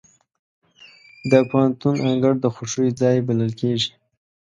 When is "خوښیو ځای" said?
2.55-3.17